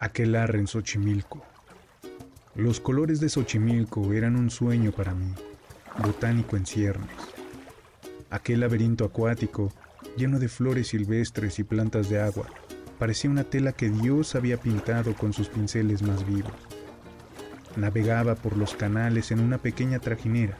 Aquelarre 0.00 0.58
en 0.58 0.66
Xochimilco. 0.66 1.42
Los 2.56 2.80
colores 2.80 3.20
de 3.20 3.28
Xochimilco 3.28 4.12
eran 4.12 4.36
un 4.36 4.50
sueño 4.50 4.90
para 4.90 5.14
mí, 5.14 5.32
botánico 6.02 6.56
en 6.56 6.66
ciernes. 6.66 7.16
Aquel 8.28 8.60
laberinto 8.60 9.04
acuático, 9.04 9.72
lleno 10.16 10.40
de 10.40 10.48
flores 10.48 10.88
silvestres 10.88 11.60
y 11.60 11.64
plantas 11.64 12.08
de 12.08 12.20
agua, 12.20 12.48
parecía 12.98 13.30
una 13.30 13.44
tela 13.44 13.72
que 13.72 13.88
Dios 13.88 14.34
había 14.34 14.56
pintado 14.56 15.14
con 15.14 15.32
sus 15.32 15.48
pinceles 15.48 16.02
más 16.02 16.26
vivos. 16.26 16.52
Navegaba 17.76 18.34
por 18.34 18.56
los 18.56 18.74
canales 18.74 19.30
en 19.30 19.38
una 19.38 19.58
pequeña 19.58 20.00
trajinera, 20.00 20.58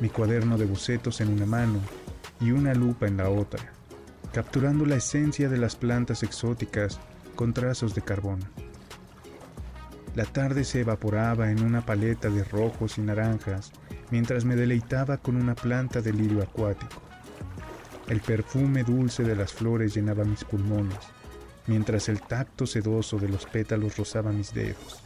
mi 0.00 0.08
cuaderno 0.08 0.56
de 0.56 0.64
bocetos 0.64 1.20
en 1.20 1.28
una 1.28 1.46
mano 1.46 1.80
y 2.40 2.52
una 2.52 2.74
lupa 2.74 3.06
en 3.06 3.18
la 3.18 3.28
otra, 3.28 3.72
capturando 4.32 4.86
la 4.86 4.96
esencia 4.96 5.50
de 5.50 5.58
las 5.58 5.76
plantas 5.76 6.22
exóticas 6.22 6.98
con 7.38 7.52
trazos 7.52 7.94
de 7.94 8.02
carbón. 8.02 8.40
La 10.16 10.24
tarde 10.24 10.64
se 10.64 10.80
evaporaba 10.80 11.52
en 11.52 11.62
una 11.62 11.86
paleta 11.86 12.28
de 12.30 12.42
rojos 12.42 12.98
y 12.98 13.00
naranjas 13.00 13.70
mientras 14.10 14.44
me 14.44 14.56
deleitaba 14.56 15.18
con 15.18 15.36
una 15.36 15.54
planta 15.54 16.00
de 16.00 16.12
lirio 16.12 16.42
acuático. 16.42 17.00
El 18.08 18.18
perfume 18.22 18.82
dulce 18.82 19.22
de 19.22 19.36
las 19.36 19.52
flores 19.52 19.94
llenaba 19.94 20.24
mis 20.24 20.42
pulmones, 20.42 20.98
mientras 21.68 22.08
el 22.08 22.20
tacto 22.22 22.66
sedoso 22.66 23.20
de 23.20 23.28
los 23.28 23.46
pétalos 23.46 23.96
rozaba 23.98 24.32
mis 24.32 24.52
dedos. 24.52 25.00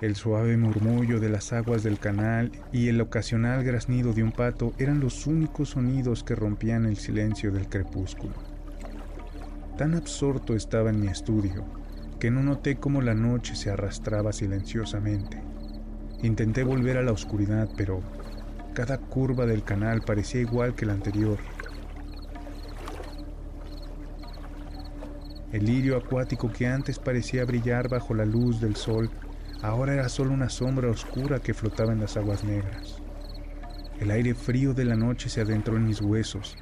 El 0.00 0.16
suave 0.16 0.56
murmullo 0.56 1.20
de 1.20 1.28
las 1.28 1.52
aguas 1.52 1.82
del 1.82 1.98
canal 1.98 2.50
y 2.72 2.88
el 2.88 2.98
ocasional 2.98 3.62
graznido 3.62 4.14
de 4.14 4.22
un 4.22 4.32
pato 4.32 4.72
eran 4.78 5.00
los 5.00 5.26
únicos 5.26 5.68
sonidos 5.70 6.24
que 6.24 6.34
rompían 6.34 6.86
el 6.86 6.96
silencio 6.96 7.52
del 7.52 7.68
crepúsculo. 7.68 8.55
Tan 9.76 9.94
absorto 9.94 10.54
estaba 10.54 10.90
en 10.90 11.00
mi 11.00 11.08
estudio 11.08 11.64
que 12.18 12.30
no 12.30 12.42
noté 12.42 12.76
cómo 12.76 13.02
la 13.02 13.14
noche 13.14 13.54
se 13.54 13.70
arrastraba 13.70 14.32
silenciosamente. 14.32 15.42
Intenté 16.22 16.64
volver 16.64 16.96
a 16.96 17.02
la 17.02 17.12
oscuridad, 17.12 17.68
pero 17.76 18.00
cada 18.72 18.98
curva 18.98 19.44
del 19.44 19.64
canal 19.64 20.00
parecía 20.02 20.40
igual 20.40 20.74
que 20.74 20.86
la 20.86 20.94
anterior. 20.94 21.38
El 25.52 25.66
lirio 25.66 25.96
acuático 25.96 26.50
que 26.50 26.66
antes 26.66 26.98
parecía 26.98 27.44
brillar 27.44 27.88
bajo 27.88 28.14
la 28.14 28.24
luz 28.24 28.60
del 28.60 28.76
sol 28.76 29.10
Ahora 29.62 29.94
era 29.94 30.08
solo 30.08 30.32
una 30.32 30.50
sombra 30.50 30.90
oscura 30.90 31.40
que 31.40 31.54
flotaba 31.54 31.92
en 31.92 32.00
las 32.00 32.16
aguas 32.16 32.44
negras. 32.44 33.02
El 33.98 34.10
aire 34.10 34.34
frío 34.34 34.74
de 34.74 34.84
la 34.84 34.96
noche 34.96 35.30
se 35.30 35.40
adentró 35.40 35.76
en 35.76 35.86
mis 35.86 36.02
huesos 36.02 36.56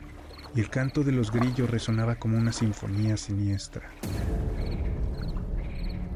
y 0.54 0.60
el 0.60 0.70
canto 0.70 1.02
de 1.02 1.12
los 1.12 1.32
grillos 1.32 1.70
resonaba 1.70 2.16
como 2.16 2.38
una 2.38 2.52
sinfonía 2.52 3.16
siniestra. 3.16 3.90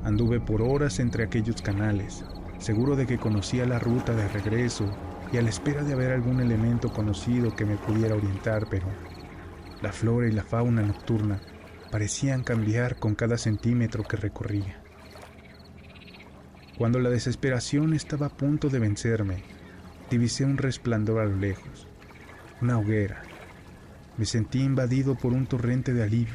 Anduve 0.04 0.40
por 0.40 0.62
horas 0.62 1.00
entre 1.00 1.24
aquellos 1.24 1.60
canales, 1.60 2.24
seguro 2.58 2.96
de 2.96 3.06
que 3.06 3.18
conocía 3.18 3.66
la 3.66 3.78
ruta 3.78 4.14
de 4.14 4.28
regreso 4.28 4.88
y 5.32 5.36
a 5.36 5.42
la 5.42 5.50
espera 5.50 5.82
de 5.82 5.92
haber 5.92 6.12
algún 6.12 6.40
elemento 6.40 6.92
conocido 6.92 7.54
que 7.54 7.64
me 7.64 7.76
pudiera 7.76 8.14
orientar, 8.14 8.66
pero 8.70 8.86
la 9.82 9.92
flora 9.92 10.28
y 10.28 10.32
la 10.32 10.44
fauna 10.44 10.82
nocturna 10.82 11.40
parecían 11.90 12.42
cambiar 12.42 12.96
con 12.96 13.14
cada 13.14 13.38
centímetro 13.38 14.04
que 14.04 14.16
recorría. 14.16 14.82
Cuando 16.76 17.00
la 17.00 17.10
desesperación 17.10 17.92
estaba 17.92 18.26
a 18.26 18.36
punto 18.36 18.68
de 18.68 18.78
vencerme, 18.78 19.42
divisé 20.10 20.44
un 20.44 20.58
resplandor 20.58 21.20
a 21.20 21.24
lo 21.24 21.36
lejos, 21.36 21.88
una 22.62 22.78
hoguera. 22.78 23.22
Me 24.18 24.26
sentí 24.26 24.60
invadido 24.62 25.14
por 25.14 25.32
un 25.32 25.46
torrente 25.46 25.94
de 25.94 26.02
alivio. 26.02 26.34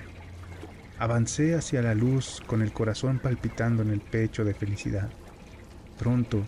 Avancé 0.98 1.54
hacia 1.54 1.82
la 1.82 1.94
luz 1.94 2.42
con 2.48 2.62
el 2.62 2.74
corazón 2.74 3.20
palpitando 3.20 3.84
en 3.84 3.90
el 3.90 4.02
pecho 4.02 4.44
de 4.44 4.54
felicidad. 4.54 5.10
Pronto, 6.00 6.44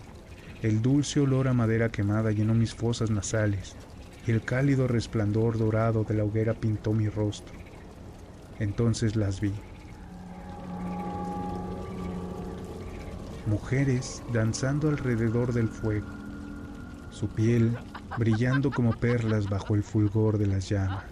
el 0.62 0.82
dulce 0.82 1.20
olor 1.20 1.46
a 1.46 1.52
madera 1.52 1.90
quemada 1.90 2.32
llenó 2.32 2.54
mis 2.54 2.74
fosas 2.74 3.10
nasales 3.10 3.76
y 4.26 4.32
el 4.32 4.42
cálido 4.42 4.88
resplandor 4.88 5.58
dorado 5.58 6.02
de 6.02 6.14
la 6.14 6.24
hoguera 6.24 6.54
pintó 6.54 6.92
mi 6.92 7.08
rostro. 7.08 7.54
Entonces 8.58 9.14
las 9.14 9.40
vi. 9.40 9.52
mujeres 13.46 14.22
danzando 14.32 14.88
alrededor 14.88 15.52
del 15.52 15.68
fuego, 15.68 16.08
su 17.10 17.28
piel 17.28 17.76
brillando 18.16 18.70
como 18.70 18.92
perlas 18.92 19.48
bajo 19.48 19.74
el 19.74 19.82
fulgor 19.82 20.38
de 20.38 20.46
las 20.46 20.68
llamas. 20.68 21.04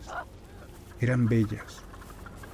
Eran 1.01 1.27
bellas, 1.27 1.83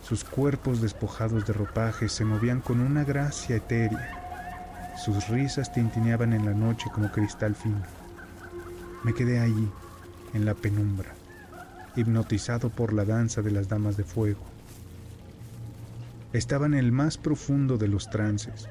sus 0.02 0.24
cuerpos 0.24 0.80
despojados 0.80 1.46
de 1.46 1.52
ropajes 1.52 2.10
se 2.10 2.24
movían 2.24 2.60
con 2.60 2.80
una 2.80 3.04
gracia 3.04 3.56
etérea, 3.56 4.96
sus 5.04 5.28
risas 5.28 5.72
tintineaban 5.72 6.32
en 6.32 6.44
la 6.44 6.52
noche 6.52 6.90
como 6.92 7.12
cristal 7.12 7.54
fino. 7.54 7.82
Me 9.04 9.14
quedé 9.14 9.38
allí, 9.38 9.68
en 10.34 10.44
la 10.44 10.54
penumbra, 10.54 11.14
hipnotizado 11.96 12.70
por 12.70 12.92
la 12.92 13.04
danza 13.04 13.40
de 13.42 13.50
las 13.50 13.68
damas 13.68 13.96
de 13.96 14.04
fuego. 14.04 14.42
Estaba 16.32 16.66
en 16.66 16.74
el 16.74 16.92
más 16.92 17.18
profundo 17.18 17.78
de 17.78 17.88
los 17.88 18.10
trances, 18.10 18.68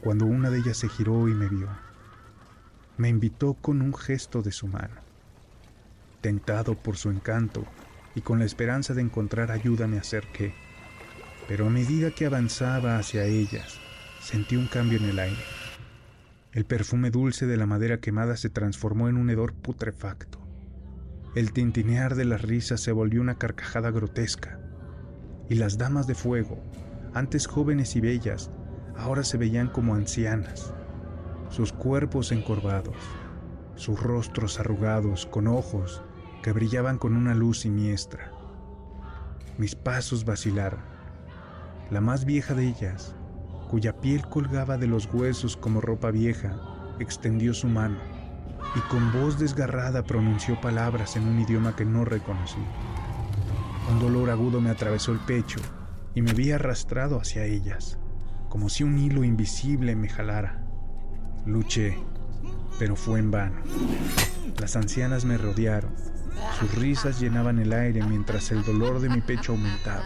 cuando 0.00 0.26
una 0.26 0.50
de 0.50 0.58
ellas 0.58 0.76
se 0.76 0.88
giró 0.88 1.28
y 1.28 1.34
me 1.34 1.48
vio. 1.48 1.68
Me 2.96 3.08
invitó 3.08 3.54
con 3.54 3.80
un 3.80 3.94
gesto 3.94 4.42
de 4.42 4.52
su 4.52 4.66
mano. 4.66 5.09
Tentado 6.20 6.74
por 6.74 6.98
su 6.98 7.08
encanto 7.10 7.64
y 8.14 8.20
con 8.20 8.40
la 8.40 8.44
esperanza 8.44 8.92
de 8.92 9.00
encontrar 9.00 9.50
ayuda 9.50 9.86
me 9.86 9.98
acerqué, 9.98 10.52
pero 11.48 11.66
a 11.66 11.70
medida 11.70 12.10
que 12.10 12.26
avanzaba 12.26 12.98
hacia 12.98 13.24
ellas, 13.24 13.78
sentí 14.20 14.56
un 14.56 14.66
cambio 14.66 14.98
en 14.98 15.06
el 15.06 15.18
aire. 15.18 15.42
El 16.52 16.66
perfume 16.66 17.10
dulce 17.10 17.46
de 17.46 17.56
la 17.56 17.64
madera 17.64 18.00
quemada 18.00 18.36
se 18.36 18.50
transformó 18.50 19.08
en 19.08 19.16
un 19.16 19.30
hedor 19.30 19.54
putrefacto. 19.54 20.38
El 21.34 21.52
tintinear 21.52 22.14
de 22.14 22.26
las 22.26 22.42
risas 22.42 22.80
se 22.80 22.92
volvió 22.92 23.22
una 23.22 23.38
carcajada 23.38 23.90
grotesca, 23.90 24.60
y 25.48 25.54
las 25.54 25.78
damas 25.78 26.06
de 26.06 26.14
fuego, 26.14 26.62
antes 27.14 27.46
jóvenes 27.46 27.96
y 27.96 28.00
bellas, 28.00 28.50
ahora 28.94 29.24
se 29.24 29.38
veían 29.38 29.68
como 29.68 29.94
ancianas, 29.94 30.74
sus 31.48 31.72
cuerpos 31.72 32.30
encorvados, 32.30 32.96
sus 33.74 34.00
rostros 34.02 34.60
arrugados 34.60 35.24
con 35.24 35.46
ojos 35.46 36.02
que 36.42 36.52
brillaban 36.52 36.98
con 36.98 37.16
una 37.16 37.34
luz 37.34 37.60
siniestra. 37.60 38.32
Mis 39.58 39.74
pasos 39.74 40.24
vacilaron. 40.24 40.80
La 41.90 42.00
más 42.00 42.24
vieja 42.24 42.54
de 42.54 42.68
ellas, 42.68 43.14
cuya 43.68 44.00
piel 44.00 44.26
colgaba 44.28 44.78
de 44.78 44.86
los 44.86 45.06
huesos 45.12 45.56
como 45.56 45.80
ropa 45.80 46.10
vieja, 46.10 46.56
extendió 46.98 47.54
su 47.54 47.66
mano 47.66 47.98
y 48.76 48.80
con 48.90 49.12
voz 49.12 49.38
desgarrada 49.38 50.04
pronunció 50.04 50.60
palabras 50.60 51.16
en 51.16 51.26
un 51.26 51.40
idioma 51.40 51.74
que 51.74 51.84
no 51.84 52.04
reconocí. 52.04 52.60
Un 53.90 53.98
dolor 53.98 54.30
agudo 54.30 54.60
me 54.60 54.70
atravesó 54.70 55.12
el 55.12 55.18
pecho 55.20 55.60
y 56.14 56.22
me 56.22 56.32
vi 56.32 56.52
arrastrado 56.52 57.20
hacia 57.20 57.44
ellas 57.44 57.98
como 58.50 58.68
si 58.68 58.82
un 58.82 58.98
hilo 58.98 59.22
invisible 59.22 59.94
me 59.94 60.08
jalara. 60.08 60.60
Luché, 61.46 61.96
pero 62.80 62.96
fue 62.96 63.20
en 63.20 63.30
vano. 63.30 63.62
Las 64.58 64.74
ancianas 64.74 65.24
me 65.24 65.38
rodearon. 65.38 65.94
Sus 66.58 66.74
risas 66.74 67.20
llenaban 67.20 67.58
el 67.58 67.72
aire 67.72 68.02
mientras 68.02 68.50
el 68.50 68.62
dolor 68.64 69.00
de 69.00 69.08
mi 69.08 69.20
pecho 69.20 69.52
aumentaba. 69.52 70.04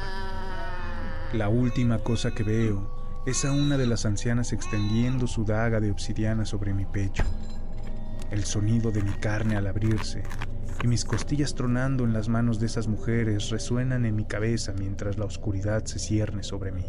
La 1.32 1.48
última 1.48 1.98
cosa 1.98 2.30
que 2.30 2.44
veo 2.44 3.22
es 3.26 3.44
a 3.44 3.52
una 3.52 3.76
de 3.76 3.86
las 3.86 4.04
ancianas 4.06 4.52
extendiendo 4.52 5.26
su 5.26 5.44
daga 5.44 5.80
de 5.80 5.90
obsidiana 5.90 6.44
sobre 6.44 6.74
mi 6.74 6.84
pecho. 6.84 7.24
El 8.30 8.44
sonido 8.44 8.90
de 8.90 9.02
mi 9.02 9.12
carne 9.12 9.56
al 9.56 9.66
abrirse 9.66 10.22
y 10.82 10.86
mis 10.86 11.04
costillas 11.04 11.54
tronando 11.54 12.04
en 12.04 12.12
las 12.12 12.28
manos 12.28 12.60
de 12.60 12.66
esas 12.66 12.88
mujeres 12.88 13.48
resuenan 13.48 14.04
en 14.04 14.14
mi 14.16 14.26
cabeza 14.26 14.74
mientras 14.78 15.16
la 15.16 15.24
oscuridad 15.24 15.84
se 15.86 15.98
cierne 15.98 16.42
sobre 16.42 16.72
mí. 16.72 16.84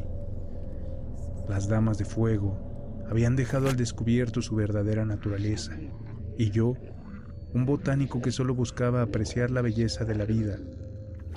Las 1.48 1.70
damas 1.70 1.98
de 1.98 2.06
fuego 2.06 3.06
habían 3.10 3.36
dejado 3.36 3.70
al 3.70 3.78
descubierto 3.78 4.42
su 4.42 4.56
verdadera 4.56 5.06
naturaleza, 5.06 5.78
y 6.38 6.52
yo, 6.52 6.74
un 7.56 7.66
botánico 7.66 8.22
que 8.22 8.34
solo 8.34 8.54
buscaba 8.54 9.02
apreciar 9.02 9.50
la 9.50 9.62
belleza 9.62 10.04
de 10.04 10.14
la 10.14 10.26
vida, 10.26 10.58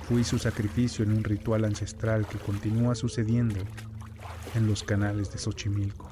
fui 0.03 0.25
su 0.25 0.37
sacrificio 0.37 1.05
en 1.05 1.13
un 1.13 1.23
ritual 1.23 1.63
ancestral 1.63 2.27
que 2.27 2.37
continúa 2.37 2.93
sucediendo 2.93 3.55
en 4.53 4.67
los 4.67 4.83
canales 4.83 5.31
de 5.31 5.37
Xochimilco. 5.37 6.08